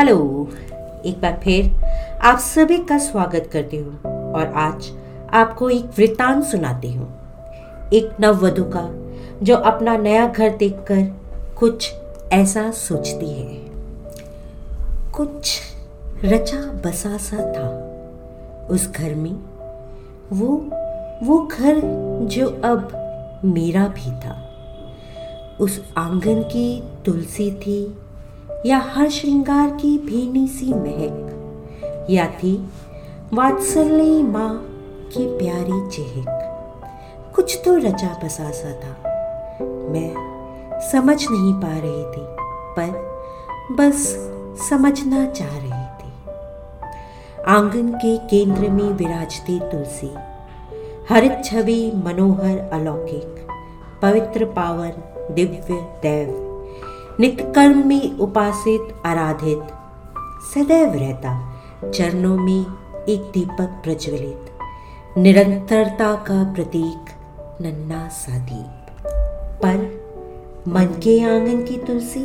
Hello. 0.00 0.48
एक 1.06 1.20
बार 1.22 1.40
फिर 1.44 1.84
आप 2.22 2.38
सभी 2.38 2.78
का 2.78 2.98
स्वागत 2.98 3.50
करती 3.52 3.76
हूँ 3.76 4.00
और 4.32 4.52
आज 4.56 4.90
आपको 5.32 5.70
एक 5.70 5.84
वृतांत 5.84 6.44
सुनाती 6.44 6.92
हूँ। 6.92 7.18
एक 7.92 8.16
नववधु 8.20 8.64
का, 8.64 8.90
जो 9.42 9.56
अपना 9.56 9.96
नया 9.96 10.26
घर 10.26 10.56
देखकर 10.56 11.16
कुछ 11.58 11.92
ऐसा 12.32 12.70
सोचती 12.70 13.32
है। 13.40 13.60
कुछ 15.12 15.60
रचा 16.24 16.56
बसा 16.56 17.16
सा 17.16 17.36
था। 17.36 17.68
उस 18.70 18.92
घर 18.92 19.14
में 19.14 19.36
वो 20.32 20.70
वो 21.26 21.46
घर 21.46 21.80
जो 22.22 22.46
अब 22.46 22.88
मेरा 23.44 23.88
भी 23.88 24.10
था। 24.10 24.50
उस 25.60 25.92
आँगन 25.96 26.42
की 26.42 26.82
तुलसी 27.04 27.50
थी 27.50 27.98
या 28.66 28.78
हर 28.78 29.08
श्रृंगार 29.08 29.70
की 29.70 29.98
भीनी 29.98 30.46
सी 30.48 30.66
महक, 30.66 32.06
या 32.10 32.26
थी 32.26 32.68
वात्सल्य 33.32 34.22
माँ 34.22 34.66
की 35.12 35.26
प्यारी 35.38 35.88
चेहक। 35.90 37.32
कुछ 37.36 37.58
तो 37.64 37.76
रचा 37.76 38.20
बसा 38.24 38.50
सा 38.50 38.72
था। 38.72 38.96
मैं 39.90 40.12
समझ 40.92 41.26
नहीं 41.30 41.54
पा 41.54 41.72
रही 41.78 42.04
थी, 42.04 42.26
पर 42.76 43.74
बस 43.74 44.06
समझना 44.70 45.24
चाह 45.26 45.56
रही 45.56 45.86
थी। 46.00 46.12
आँगन 47.48 47.92
के 47.92 48.16
केंद्र 48.18 48.68
में 48.68 48.88
विराजती 48.88 49.60
तुलसी, 49.60 50.14
हरित 51.10 51.42
छवि 51.44 51.92
मनोहर 51.94 52.58
अलौकिक, 52.58 53.46
पवित्र 54.02 54.44
पावन 54.44 54.92
दिव्य 55.34 55.80
देव। 56.02 56.49
नित्य 57.20 57.44
कर्म 57.44 57.88
में 57.88 58.18
उपासित 58.18 58.80
आराधित। 59.06 59.58
सदैव 60.54 60.94
रहता, 60.94 61.54
चरणों 61.84 62.36
में 62.38 62.66
एक 63.08 63.20
दीपक 63.20 63.80
प्रज्वलित। 63.84 64.40
निरंतरता 65.18 66.14
का 66.14 66.52
प्रतीक 66.52 67.04
नन्ना 67.60 68.08
सा 68.08 68.38
दीप। 68.38 69.02
पर 69.62 70.04
मन 70.68 70.84
के 70.84 71.24
आँगन 71.24 71.62
की 71.62 71.76
तुलसी, 71.76 72.20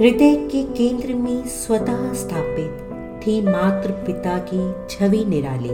हृदय 0.00 0.34
के 0.36 0.62
केंद्र 0.62 1.14
में 1.14 1.46
स्वतः 1.46 2.12
स्थापित 2.12 2.90
थी 3.26 3.42
मात्र 3.42 3.90
पिता 3.90 4.46
की 4.54 4.86
छवि 4.90 5.24
निराली। 5.24 5.70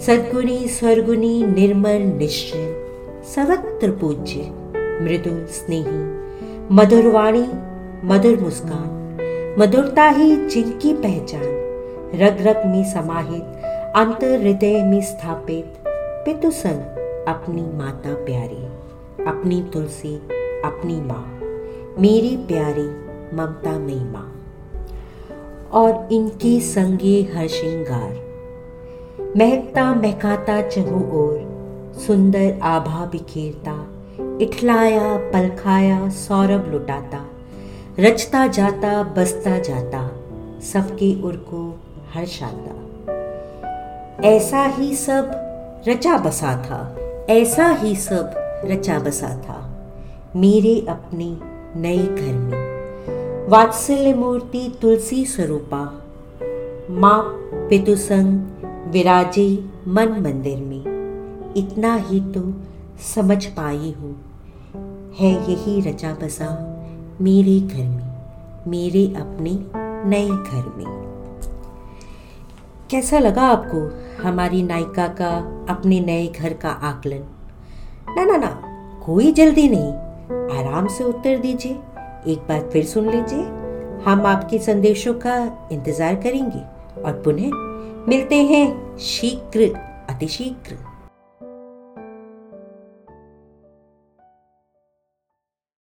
सदगुणी, 0.00 0.68
स्वर्गुणी, 0.68 1.46
निर्मल, 1.46 2.02
निश्चय, 2.02 2.86
सर्वत्र 3.34 3.90
पूज्य, 3.90 4.52
मृदु, 4.76 5.52
स्नेही 5.52 6.23
मधुरवाणी 6.72 7.46
मधुर 8.04 8.40
मुस्कान, 8.40 9.16
मधुरता 9.58 10.08
ही 10.08 10.48
जिनकी 10.48 10.94
पहचान। 10.94 11.42
रग 12.14 12.36
रग 12.40 12.66
में 12.66 12.84
समाहित 12.84 13.42
अंतर 13.96 14.40
हृदय 14.40 14.82
में 14.82 15.00
स्थापित, 15.00 15.74
पितु 15.88 16.50
संग 16.50 16.80
अपनी 17.28 17.62
माता 17.62 18.14
प्यारी, 18.14 18.66
अपनी 19.24 19.70
तुलसी, 19.72 20.16
अपनी 20.64 21.00
माँ, 21.00 21.40
मेरी 21.98 22.36
प्यारी 22.36 22.88
ममता 23.36 23.78
मई 23.78 24.12
माँ। 24.12 24.32
और 25.72 26.08
इनके 26.12 26.60
संगे 26.60 27.28
हर 27.34 27.46
श्रृंगार, 27.48 28.24
महकता 29.36 29.94
महकाता 29.94 30.62
चहु 30.62 31.18
और 31.18 31.54
सुंदर 32.06 32.58
आभा 32.62 33.06
बिखेरता 33.06 33.93
इठलाया 34.40 35.16
पलखाया, 35.16 36.08
सौरभ 36.08 36.72
लुटाता, 36.72 37.26
रचता 37.98 38.46
जाता, 38.46 39.02
बसता 39.02 39.58
जाता, 39.58 40.10
सबके 40.72 41.22
उर 41.22 41.36
को 41.36 41.80
हर्षाता। 42.14 42.74
ऐसा 44.24 44.64
ही 44.64 44.94
सब 44.94 45.30
रचा 45.88 46.16
बसा 46.18 46.52
था, 46.62 46.96
ऐसा 47.30 47.68
ही 47.68 47.96
सब 47.96 48.34
रचा 48.64 48.98
बसा 48.98 49.28
था, 49.28 49.70
मेरे 50.36 50.86
अपने 50.88 51.36
नए 51.80 51.98
घर 51.98 52.32
में। 52.32 53.48
वात्सल्य 53.48 54.14
मूर्ति 54.14 54.78
तुलसी 54.82 55.24
स्वरूपा, 55.24 55.84
माँ 56.90 57.22
पितुसंग 57.68 58.40
विराजे 58.92 59.64
मन 59.88 60.08
मंदिर 60.08 60.58
में। 60.58 60.94
इतना 61.56 61.94
ही 61.96 62.20
तो 62.20 62.40
समझ 62.98 63.46
पाई 63.46 63.94
हूँ। 63.98 64.14
है 65.18 65.52
यही 65.52 65.80
रचा 65.80 66.14
बसा 66.14 66.46
मेरे 67.20 67.60
घर 67.60 67.84
में, 67.84 68.14
मेरे 68.68 69.06
अपने 69.06 69.50
नए 70.08 70.28
घर 70.28 70.72
में। 70.76 71.04
कैसा 72.90 73.18
लगा 73.18 73.42
आपको 73.42 74.04
हमारी 74.22 74.62
नायिका 74.62 75.06
का, 75.08 75.36
अपने 75.68 76.00
नए 76.00 76.26
घर 76.26 76.52
का 76.52 76.68
आकलन? 76.68 77.24
ना 78.16 78.24
ना 78.24 78.36
ना, 78.36 78.62
कोई 79.06 79.32
जल्दी 79.32 79.68
नहीं। 79.68 79.92
आराम 80.58 80.86
से 80.86 81.04
उत्तर 81.04 81.38
दीजिए, 81.38 81.72
एक 82.26 82.46
बार 82.48 82.70
फिर 82.72 82.84
सुन 82.84 83.10
लीजिए। 83.10 83.44
हम 84.04 84.26
आपके 84.26 84.58
संदेशों 84.58 85.14
का 85.14 85.68
इंतज़ार 85.72 86.14
करेंगे 86.14 86.60
और 87.02 87.22
पुनः 87.24 87.50
मिलते 88.08 88.36
हैं 88.36 88.96
शीघ्र, 88.96 89.74
अतिशीघ्र। 90.10 90.93